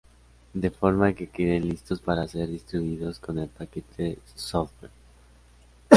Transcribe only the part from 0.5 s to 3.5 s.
De forma que queden listos para ser distribuidos con el